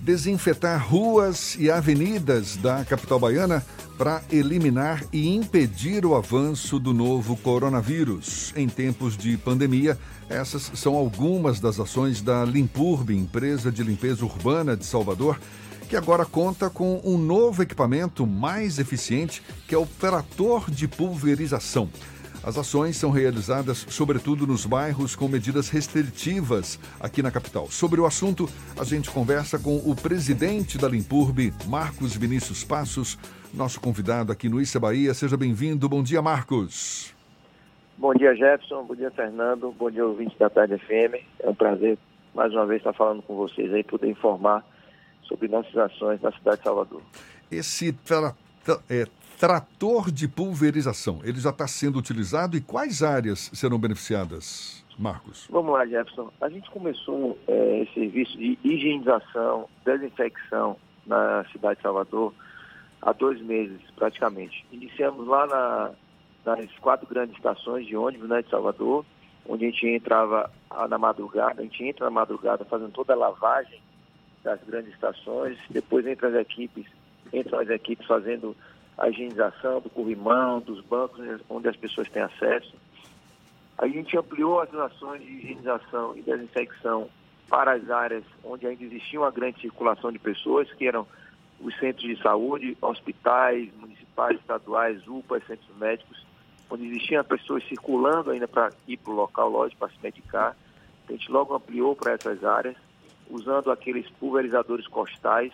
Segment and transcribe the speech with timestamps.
[0.00, 3.64] desinfetar ruas e avenidas da capital baiana
[3.98, 8.52] para eliminar e impedir o avanço do novo coronavírus.
[8.56, 14.74] Em tempos de pandemia, essas são algumas das ações da Limpurb, empresa de limpeza urbana
[14.74, 15.38] de Salvador,
[15.88, 21.90] que agora conta com um novo equipamento mais eficiente, que é o trator de pulverização.
[22.42, 27.70] As ações são realizadas, sobretudo, nos bairros com medidas restritivas aqui na capital.
[27.70, 28.48] Sobre o assunto,
[28.80, 33.18] a gente conversa com o presidente da Limpurb, Marcos Vinícius Passos,
[33.52, 35.12] nosso convidado aqui no Issa Bahia.
[35.12, 35.86] Seja bem-vindo.
[35.86, 37.14] Bom dia, Marcos.
[37.98, 38.84] Bom dia, Jefferson.
[38.84, 39.70] Bom dia, Fernando.
[39.78, 41.22] Bom dia, ouvintes da Tarde FM.
[41.40, 41.98] É um prazer,
[42.34, 44.64] mais uma vez, estar falando com vocês aí, poder informar
[45.24, 47.02] sobre nossas ações na cidade de Salvador.
[47.52, 48.34] Esse tra
[48.88, 49.06] é,
[49.40, 55.48] trator de pulverização, ele já está sendo utilizado e quais áreas serão beneficiadas, Marcos?
[55.48, 56.30] Vamos lá, Jefferson.
[56.42, 60.76] A gente começou é, esse serviço de higienização, desinfecção
[61.06, 62.34] na cidade de Salvador
[63.00, 64.62] há dois meses, praticamente.
[64.70, 65.90] Iniciamos lá na,
[66.44, 69.06] nas quatro grandes estações de ônibus né, de Salvador,
[69.48, 70.50] onde a gente entrava
[70.90, 73.80] na madrugada, a gente entra na madrugada fazendo toda a lavagem
[74.44, 76.84] das grandes estações, depois entra as equipes,
[77.32, 78.54] entram as equipes fazendo
[79.00, 82.74] a higienização do corrimão, dos bancos onde as pessoas têm acesso.
[83.78, 87.08] A gente ampliou as ações de higienização e desinfecção
[87.48, 91.06] para as áreas onde ainda existia uma grande circulação de pessoas, que eram
[91.60, 96.26] os centros de saúde, hospitais municipais, estaduais, UPAs, centros médicos,
[96.68, 100.56] onde existiam pessoas circulando ainda para ir para o local, lógico, para se medicar.
[101.08, 102.76] A gente logo ampliou para essas áreas,
[103.30, 105.52] usando aqueles pulverizadores costais,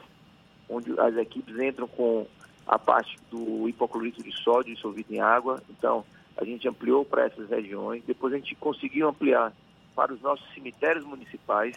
[0.68, 2.26] onde as equipes entram com
[2.66, 5.62] a parte do hipoclorito de sódio dissolvido em água.
[5.70, 6.04] Então,
[6.36, 8.02] a gente ampliou para essas regiões.
[8.04, 9.52] Depois, a gente conseguiu ampliar
[9.94, 11.76] para os nossos cemitérios municipais.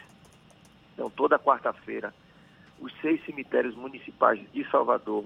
[0.93, 2.13] Então, toda quarta-feira,
[2.79, 5.25] os seis cemitérios municipais de Salvador,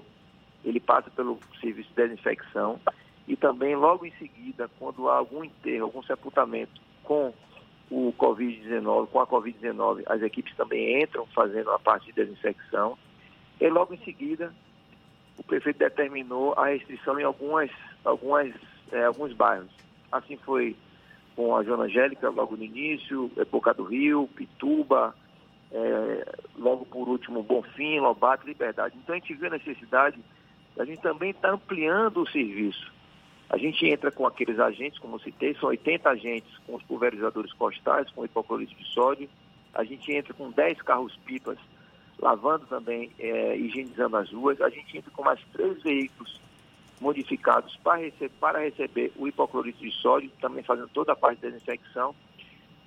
[0.64, 2.78] ele passa pelo serviço de desinfecção.
[3.26, 7.32] E também, logo em seguida, quando há algum enterro, algum sepultamento com
[7.90, 12.98] o Covid-19, com a Covid-19, as equipes também entram fazendo a parte de desinfecção.
[13.60, 14.54] E logo em seguida,
[15.36, 17.70] o prefeito determinou a restrição em algumas,
[18.04, 18.52] algumas,
[18.92, 19.70] é, alguns bairros.
[20.10, 20.76] Assim foi
[21.34, 25.14] com a Zona Angélica, logo no início, é, Boca do Rio, Pituba,
[25.72, 28.96] é, logo por último Bonfim, Lobato, Liberdade.
[28.96, 30.18] Então a gente viu a necessidade,
[30.78, 32.92] a gente também está ampliando o serviço.
[33.50, 38.10] A gente entra com aqueles agentes, como citei, são 80 agentes com os pulverizadores costais,
[38.10, 39.28] com hipoclorito de sódio.
[39.74, 41.58] A gente entra com 10 carros-pipas
[42.18, 44.60] lavando também, é, higienizando as ruas.
[44.60, 46.40] A gente entra com mais três veículos
[47.00, 51.48] modificados para, rece para receber o hipoclorito de sódio, também fazendo toda a parte da
[51.48, 52.14] desinfecção.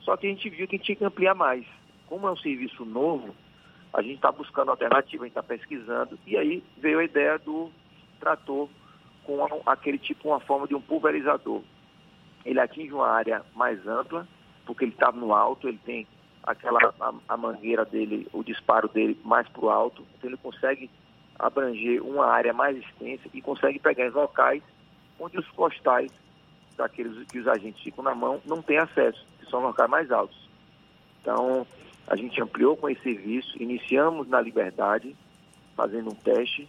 [0.02, 1.66] Só que a gente viu que a gente tinha que ampliar mais.
[2.08, 3.36] Como é um serviço novo,
[3.94, 7.70] a gente está buscando alternativa, a gente está pesquisando, e aí veio a ideia do
[8.20, 8.70] trator
[9.24, 11.62] com aquele tipo, uma forma de um pulverizador.
[12.46, 14.26] Ele atinge uma área mais ampla,
[14.66, 16.08] porque ele está no alto, ele tem
[16.48, 20.90] aquela a, a mangueira dele, o disparo dele mais para o alto, então ele consegue
[21.38, 24.64] abranger uma área mais extensa e consegue pegar em locais
[25.20, 26.10] onde os costais
[26.78, 30.50] daqueles que os agentes ficam na mão não têm acesso, que são locais mais altos.
[31.22, 31.68] Então,
[32.08, 35.16] a gente ampliou com esse serviço, iniciamos na Liberdade,
[35.76, 36.68] fazendo um teste,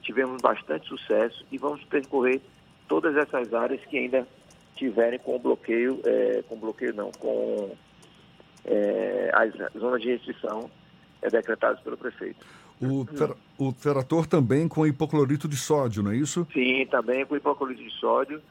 [0.00, 2.40] tivemos bastante sucesso e vamos percorrer
[2.88, 4.26] todas essas áreas que ainda
[4.74, 7.76] tiverem com bloqueio, é, com bloqueio não, com
[8.64, 10.70] é, as zonas de restrição
[11.22, 12.44] é, decretadas pelo prefeito.
[12.80, 16.46] O, ter, o trator também com hipoclorito de sódio, não é isso?
[16.52, 18.42] Sim, também com hipoclorito de sódio.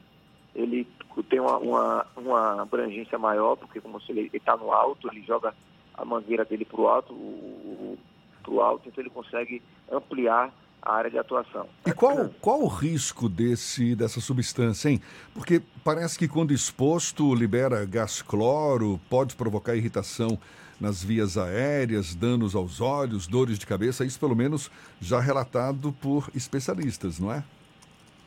[0.54, 0.86] Ele
[1.28, 5.54] tem uma, uma, uma abrangência maior, porque como se ele está no alto, ele joga
[5.94, 7.98] a mangueira dele para o alto,
[8.42, 10.52] para o alto, então ele consegue ampliar
[10.84, 11.66] a área de atuação.
[11.86, 15.00] E qual, qual o risco desse, dessa substância, hein?
[15.32, 20.38] Porque parece que quando exposto libera gás cloro, pode provocar irritação
[20.78, 24.70] nas vias aéreas, danos aos olhos, dores de cabeça, isso pelo menos
[25.00, 27.42] já relatado por especialistas, não é?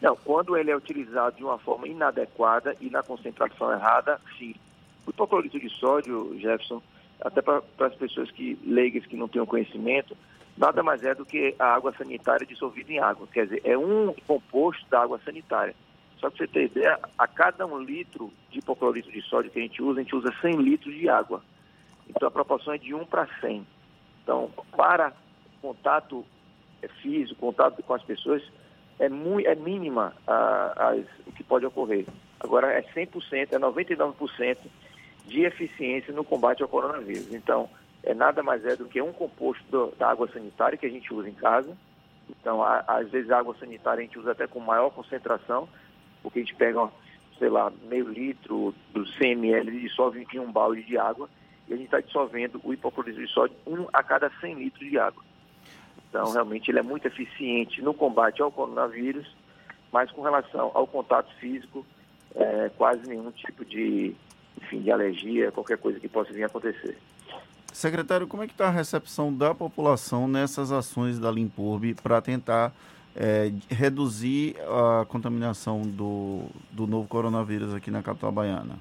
[0.01, 4.55] Não, quando ele é utilizado de uma forma inadequada e na concentração errada, sim.
[5.05, 6.81] O hipoclorito de sódio, Jefferson,
[7.21, 10.15] até para as pessoas que leigas que não têm conhecimento,
[10.57, 13.27] nada mais é do que a água sanitária dissolvida em água.
[13.31, 15.75] Quer dizer, é um composto da água sanitária.
[16.19, 19.61] Só para você ter ideia, a cada um litro de hipoclorito de sódio que a
[19.61, 21.43] gente usa, a gente usa 100 litros de água.
[22.09, 23.65] Então a proporção é de 1 para 100.
[24.23, 25.13] Então, para
[25.61, 26.25] contato
[27.01, 28.41] físico, contato com as pessoas,
[28.99, 30.95] é, muito, é mínima a, a,
[31.25, 32.05] o que pode ocorrer.
[32.39, 34.57] Agora é 100%, é 99%
[35.25, 37.33] de eficiência no combate ao coronavírus.
[37.33, 37.69] Então,
[38.07, 41.13] é nada mais é do que um composto do, da água sanitária que a gente
[41.13, 41.77] usa em casa.
[42.29, 45.67] Então, a, às vezes a água sanitária a gente usa até com maior concentração,
[46.23, 46.89] porque a gente pega,
[47.37, 51.29] sei lá, meio litro dos 100 ml e dissolve em um balde de água
[51.67, 54.97] e a gente está dissolvendo o hipoclorito de sódio um a cada 100 litros de
[54.97, 55.21] água.
[56.09, 59.35] Então, realmente, ele é muito eficiente no combate ao coronavírus,
[59.91, 61.85] mas com relação ao contato físico,
[62.33, 64.15] é, quase nenhum tipo de,
[64.61, 66.97] enfim, de alergia, qualquer coisa que possa vir a acontecer.
[67.77, 72.73] Secretário, como é que está a recepção da população nessas ações da Limpurb para tentar
[73.15, 78.79] é, reduzir a contaminação do, do novo coronavírus aqui na capital baiana?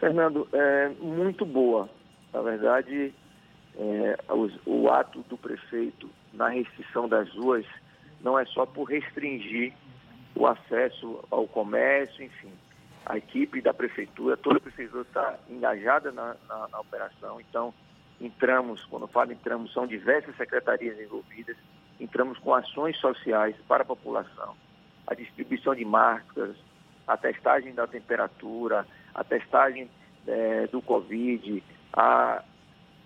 [0.00, 1.88] Fernando, é muito boa.
[2.32, 3.14] Na verdade,
[3.78, 7.64] é, os, o ato do prefeito na restrição das ruas
[8.24, 9.72] não é só por restringir
[10.34, 12.50] o acesso ao comércio, enfim.
[13.06, 17.72] A equipe da prefeitura, toda a prefeitura está engajada na, na, na operação, então
[18.20, 21.56] entramos, quando falo entramos, são diversas secretarias envolvidas,
[21.98, 24.54] entramos com ações sociais para a população,
[25.06, 26.56] a distribuição de máscaras,
[27.06, 29.90] a testagem da temperatura, a testagem
[30.26, 31.62] é, do Covid,
[31.92, 32.42] a,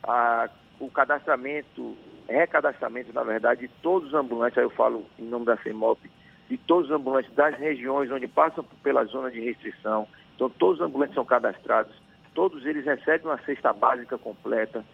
[0.02, 1.96] a, o cadastramento,
[2.28, 6.10] recadastramento, na verdade, de todos os ambulantes, aí eu falo em nome da CEMOP,
[6.48, 10.06] de todos os ambulantes das regiões onde passam pela zona de restrição.
[10.34, 11.94] Então, todos os ambulantes são cadastrados,
[12.34, 14.84] todos eles recebem uma cesta básica completa.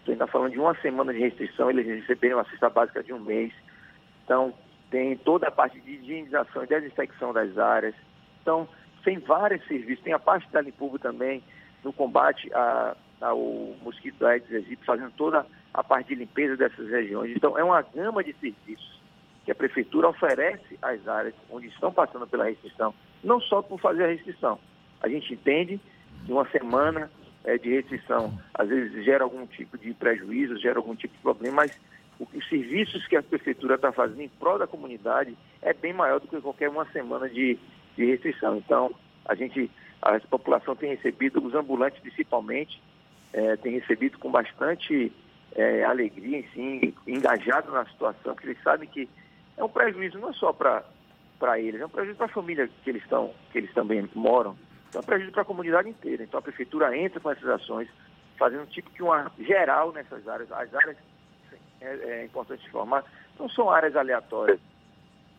[0.00, 3.20] Estou ainda falando de uma semana de restrição, eles receberem uma cesta básica de um
[3.20, 3.52] mês.
[4.24, 4.52] Então,
[4.90, 7.94] tem toda a parte de higienização e desinfecção das áreas.
[8.42, 8.68] Então,
[9.04, 11.42] tem vários serviços, tem a parte da Limpurbo também,
[11.84, 13.38] no combate a, ao
[13.82, 17.32] mosquito Aedes aegypti, fazendo toda a parte de limpeza dessas regiões.
[17.36, 19.00] Então, é uma gama de serviços
[19.44, 24.04] que a prefeitura oferece às áreas onde estão passando pela restrição, não só por fazer
[24.04, 24.58] a restrição.
[25.02, 25.80] A gente entende
[26.24, 27.10] que uma semana
[27.44, 31.56] é, de restrição às vezes gera algum tipo de prejuízo, gera algum tipo de problema,
[31.56, 31.78] mas
[32.18, 36.28] os serviços que a prefeitura está fazendo em prol da comunidade é bem maior do
[36.28, 37.58] que qualquer uma semana de,
[37.96, 38.56] de restrição.
[38.56, 38.94] Então,
[39.24, 39.70] a gente
[40.02, 42.82] a população tem recebido, os ambulantes principalmente,
[43.32, 45.12] é, tem recebido com bastante
[45.54, 49.08] é, alegria, enfim, engajado na situação, porque eles sabem que
[49.56, 53.02] é um prejuízo não só para eles, é um prejuízo para a família que eles,
[53.02, 54.56] estão, que eles também moram,
[54.94, 56.22] é um prejuízo para a comunidade inteira.
[56.22, 57.88] Então a prefeitura entra com essas ações,
[58.36, 60.50] fazendo tipo que uma geral nessas áreas.
[60.50, 60.96] As áreas,
[61.80, 63.04] é, é importante informar,
[63.38, 64.60] não são áreas aleatórias.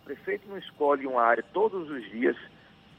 [0.01, 2.35] O prefeito não escolhe uma área todos os dias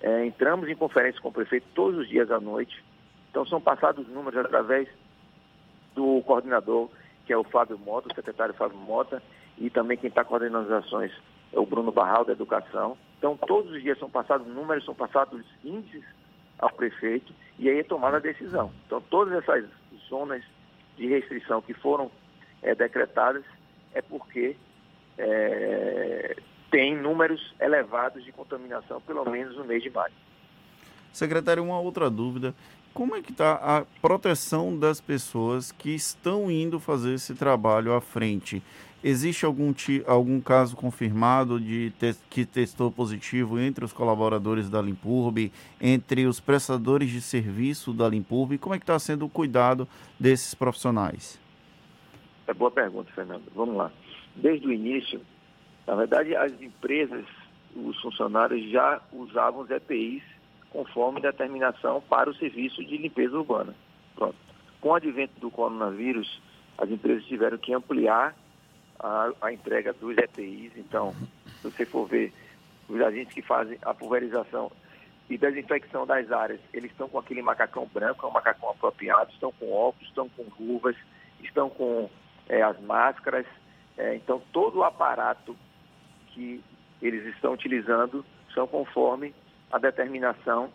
[0.02, 2.84] é, entramos em conferência com o prefeito todos os dias à noite.
[3.30, 4.88] Então são passados números através
[5.94, 6.90] do coordenador,
[7.24, 9.22] que é o Fábio Mota, o secretário Fábio Mota,
[9.56, 11.12] e também quem está coordenando as ações
[11.52, 12.98] é o Bruno Barral, da Educação.
[13.18, 16.04] Então todos os dias são passados números, são passados índices
[16.62, 18.72] ao prefeito e aí é tomada a decisão.
[18.86, 19.66] Então todas essas
[20.08, 20.42] zonas
[20.96, 22.10] de restrição que foram
[22.62, 23.44] é, decretadas
[23.92, 24.56] é porque
[25.18, 26.36] é,
[26.70, 30.14] tem números elevados de contaminação, pelo menos no mês de maio.
[31.12, 32.54] Secretário, uma outra dúvida.
[32.94, 38.02] Como é que está a proteção das pessoas que estão indo fazer esse trabalho à
[38.02, 38.62] frente?
[39.02, 39.72] Existe algum,
[40.06, 45.50] algum caso confirmado de te que testou positivo entre os colaboradores da Limpurb,
[45.80, 48.58] entre os prestadores de serviço da Limpurb?
[48.58, 49.88] Como é que está sendo o cuidado
[50.20, 51.40] desses profissionais?
[52.46, 53.44] É boa pergunta, Fernando.
[53.54, 53.90] Vamos lá.
[54.36, 55.18] Desde o início,
[55.86, 57.24] na verdade, as empresas,
[57.74, 60.31] os funcionários já usavam os EPIs
[60.72, 63.74] conforme determinação para o serviço de limpeza urbana.
[64.16, 64.36] Pronto.
[64.80, 66.40] Com o advento do coronavírus,
[66.78, 68.34] as empresas tiveram que ampliar
[68.98, 70.72] a, a entrega dos EPIs.
[70.76, 71.14] Então,
[71.60, 72.32] se você for ver
[72.88, 74.72] os agentes que fazem a pulverização
[75.28, 79.52] e desinfecção das áreas, eles estão com aquele macacão branco, é um macacão apropriado, estão
[79.52, 80.96] com óculos, estão com luvas,
[81.40, 82.10] estão com
[82.48, 83.46] é, as máscaras.
[83.96, 85.56] É, então, todo o aparato
[86.28, 86.62] que
[87.00, 88.24] eles estão utilizando
[88.54, 89.34] são conforme
[89.72, 90.70] a determinação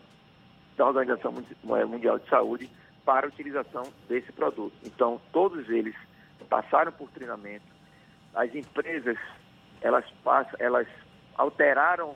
[0.75, 2.69] da Organização Mundial de Saúde
[3.05, 4.73] para a utilização desse produto.
[4.83, 5.95] Então, todos eles
[6.49, 7.65] passaram por treinamento.
[8.35, 9.17] As empresas,
[9.81, 10.87] elas passam, elas
[11.35, 12.15] alteraram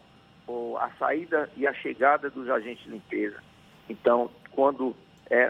[0.80, 3.42] a saída e a chegada dos agentes de limpeza.
[3.88, 4.96] Então, quando
[5.30, 5.50] é,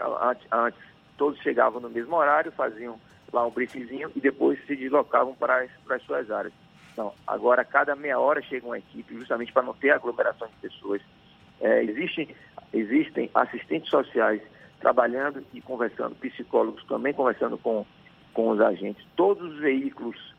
[0.52, 0.80] antes,
[1.16, 3.00] todos chegavam no mesmo horário, faziam
[3.32, 6.52] lá um briefzinho e depois se deslocavam para as, para as suas áreas.
[6.92, 11.00] Então, agora, cada meia hora chega uma equipe, justamente para não ter aglomeração de pessoas.
[11.62, 12.28] É, existem,
[12.72, 14.42] existem assistentes sociais
[14.80, 17.86] trabalhando e conversando, psicólogos também conversando com,
[18.34, 19.06] com os agentes.
[19.16, 20.34] Todos os veículos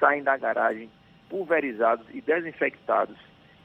[0.00, 0.90] saem da garagem
[1.30, 3.16] pulverizados e desinfectados.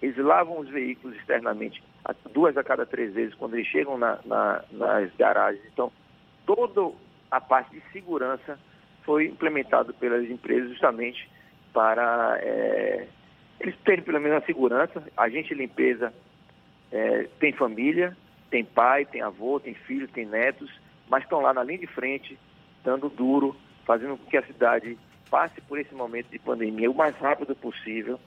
[0.01, 1.83] Eles lavam os veículos externamente
[2.31, 5.63] duas a cada três vezes quando eles chegam na, na, nas garagens.
[5.71, 5.91] Então,
[6.45, 6.95] toda
[7.31, 8.59] a parte de segurança
[9.03, 11.29] foi implementado pelas empresas justamente
[11.73, 13.07] para é,
[13.59, 15.03] eles terem pelo menos a segurança.
[15.17, 16.13] A gente limpeza
[16.93, 18.15] é, tem família,
[18.51, 20.69] tem pai, tem avô, tem filho, tem netos,
[21.09, 22.38] mas estão lá na linha de frente,
[22.83, 24.95] dando duro, fazendo com que a cidade
[25.29, 28.19] passe por esse momento de pandemia o mais rápido possível.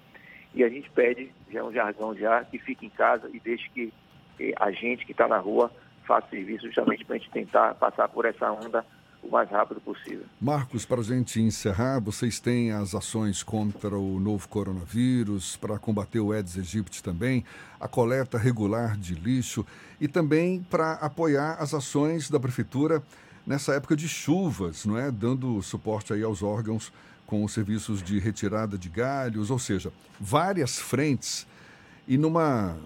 [0.53, 3.71] E a gente pede, já é um jargão já, que fique em casa e deixe
[3.71, 3.93] que,
[4.37, 5.71] que a gente que está na rua
[6.05, 8.85] faça serviço justamente para a gente tentar passar por essa onda
[9.27, 10.25] o mais rápido possível.
[10.41, 16.21] Marcos, para a gente encerrar, vocês têm as ações contra o novo coronavírus, para combater
[16.21, 17.45] o Aedes aegypti também,
[17.81, 19.67] a coleta regular de lixo
[20.01, 23.03] e também para apoiar as ações da prefeitura
[23.47, 25.11] nessa época de chuvas, não é?
[25.11, 26.93] Dando suporte aí aos órgãos
[27.27, 31.47] com os serviços de retirada de galhos, ou seja, várias frentes
[32.07, 32.77] e numa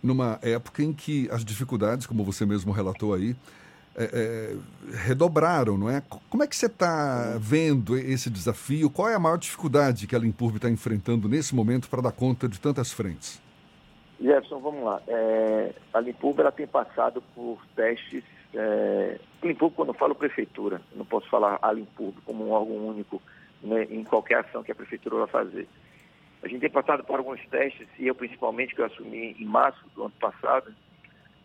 [0.00, 3.34] numa época em que as dificuldades, como você mesmo relatou aí,
[3.98, 6.00] é, é, redobraram, não é?
[6.30, 8.88] Como é que você está vendo esse desafio?
[8.88, 12.48] Qual é a maior dificuldade que a Limpurb está enfrentando nesse momento para dar conta
[12.48, 13.42] de tantas frentes?
[14.20, 15.02] Jefferson, vamos lá.
[15.08, 18.22] É, a Limpurb ela tem passado por testes.
[18.54, 23.20] É, Limpurb, quando eu falo prefeitura, não posso falar a Limpurb como um órgão único
[23.60, 25.68] né, em qualquer ação que a prefeitura vai fazer.
[26.40, 29.84] A gente tem passado por alguns testes, e eu principalmente, que eu assumi em março
[29.96, 30.72] do ano passado,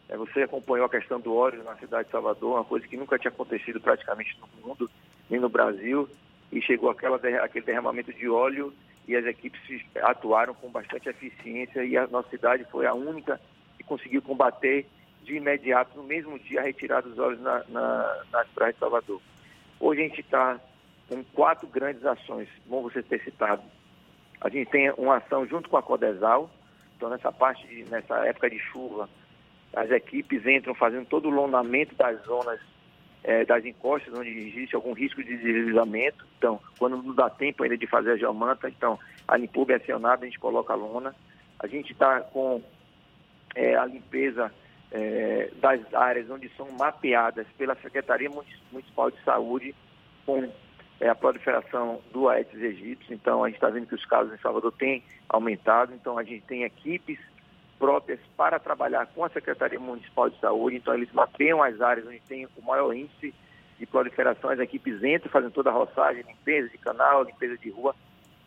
[0.09, 3.31] você acompanhou a questão do óleo na cidade de Salvador, uma coisa que nunca tinha
[3.31, 4.89] acontecido praticamente no mundo,
[5.29, 6.09] nem no Brasil,
[6.51, 8.73] e chegou aquela, aquele derramamento de óleo
[9.07, 9.61] e as equipes
[10.01, 13.39] atuaram com bastante eficiência e a nossa cidade foi a única
[13.77, 14.85] que conseguiu combater
[15.23, 19.21] de imediato, no mesmo dia, a retirada dos óleos na, na, de Salvador.
[19.79, 20.59] Hoje a gente está
[21.07, 23.63] com quatro grandes ações, bom você ter citado.
[24.41, 26.49] A gente tem uma ação junto com a Codesal,
[26.95, 29.09] então nessa parte, de, nessa época de chuva,
[29.75, 32.59] as equipes entram fazendo todo o lonamento das zonas
[33.23, 36.25] é, das encostas onde existe algum risco de deslizamento.
[36.37, 40.23] Então, quando não dá tempo ainda de fazer a geomanta, então a Limpub é acionada,
[40.23, 41.15] a gente coloca a lona.
[41.59, 42.61] A gente está com
[43.55, 44.51] é, a limpeza
[44.91, 48.29] é, das áreas onde são mapeadas pela Secretaria
[48.71, 49.73] Municipal de Saúde
[50.25, 50.51] com
[50.99, 53.13] é, a proliferação do Aedes aegypti.
[53.13, 55.93] Então, a gente está vendo que os casos em Salvador têm aumentado.
[55.93, 57.17] Então, a gente tem equipes
[57.83, 60.77] próprias para trabalhar com a Secretaria Municipal de Saúde.
[60.77, 63.33] Então, eles mapeiam as áreas onde tem o maior índice
[63.77, 64.49] de proliferação.
[64.49, 67.93] As equipes entram fazendo toda a roçagem, limpeza de canal, limpeza de rua.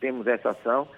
[0.00, 0.88] Temos essa ação.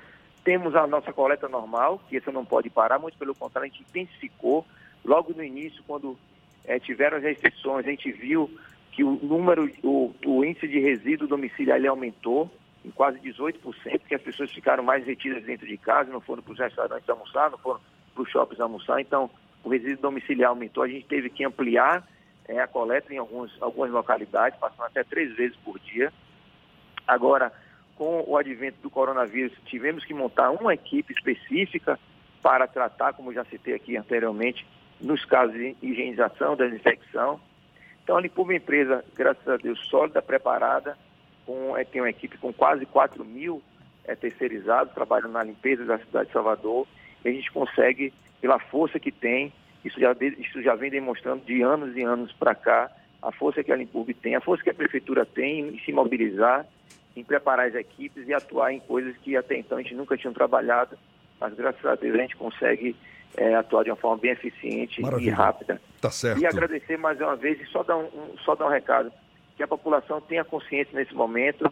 [0.44, 3.82] Temos a nossa coleta normal, que essa não pode parar, muito pelo contrário, a gente
[3.90, 4.64] intensificou.
[5.04, 6.16] Logo no início, quando
[6.64, 8.48] é, tiveram as restrições, a gente viu
[8.92, 12.48] que o número, o, o índice de resíduo domiciliar ele aumentou
[12.84, 16.52] em quase 18%, que as pessoas ficaram mais retidas dentro de casa, não foram para
[16.52, 17.80] os restaurantes almoçar, não foram
[18.18, 19.30] para os shoppings almoçar, então
[19.62, 22.06] o resíduo domiciliar aumentou, a gente teve que ampliar
[22.48, 26.12] é, a coleta em alguns, algumas localidades, passando até três vezes por dia.
[27.06, 27.52] Agora,
[27.94, 31.98] com o advento do coronavírus, tivemos que montar uma equipe específica
[32.42, 34.66] para tratar, como já citei aqui anteriormente,
[35.00, 37.40] nos casos de higienização, desinfecção.
[38.02, 40.96] Então, a uma empresa, graças a Deus, sólida, preparada,
[41.44, 43.62] com, é, tem uma equipe com quase 4 mil
[44.04, 46.86] é, terceirizados trabalhando na limpeza da cidade de Salvador
[47.24, 49.52] a gente consegue, pela força que tem,
[49.84, 52.90] isso já, isso já vem demonstrando de anos e anos para cá,
[53.22, 56.66] a força que a Limpub tem, a força que a Prefeitura tem em se mobilizar,
[57.16, 60.32] em preparar as equipes e atuar em coisas que até então a gente nunca tinha
[60.32, 60.96] trabalhado,
[61.40, 62.94] mas graças a Deus a gente consegue
[63.36, 65.30] é, atuar de uma forma bem eficiente Maravilha.
[65.30, 65.80] e rápida.
[66.00, 66.40] Tá certo.
[66.40, 69.12] E agradecer mais uma vez e só dar um, um, só dar um recado,
[69.56, 71.70] que a população tenha consciência nesse momento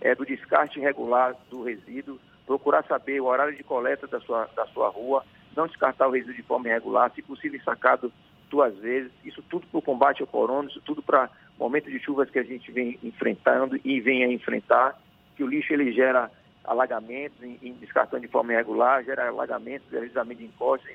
[0.00, 4.66] é, do descarte irregular do resíduo, procurar saber o horário de coleta da sua, da
[4.66, 5.24] sua rua,
[5.56, 8.12] não descartar o resíduo de forma irregular, se possível sacado
[8.48, 12.30] duas vezes, isso tudo para o combate ao corona, isso tudo para momento de chuvas
[12.30, 14.98] que a gente vem enfrentando e vem a enfrentar,
[15.36, 16.30] que o lixo ele gera
[16.64, 20.94] alagamentos, em, em descartando de forma irregular, gera alagamentos, deslizamento de encostas,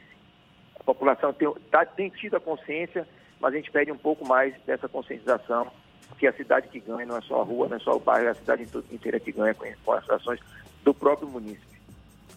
[0.79, 3.07] a população tem, tá, tem tido a consciência,
[3.39, 5.71] mas a gente pede um pouco mais dessa conscientização,
[6.17, 8.27] que a cidade que ganha não é só a rua, não é só o bairro,
[8.27, 10.39] é a cidade inteira que ganha com, com as ações
[10.83, 11.71] do próprio município.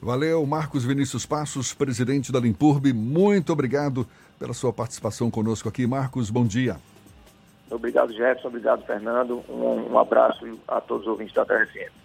[0.00, 2.92] Valeu, Marcos Vinícius Passos, presidente da Limpurbe.
[2.92, 4.06] Muito obrigado
[4.38, 5.86] pela sua participação conosco aqui.
[5.86, 6.76] Marcos, bom dia.
[7.70, 8.48] Obrigado, Jefferson.
[8.48, 9.42] Obrigado, Fernando.
[9.48, 12.03] Um, um abraço a todos os ouvintes da TRFM.